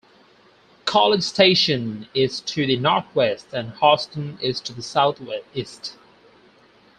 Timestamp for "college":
0.85-1.21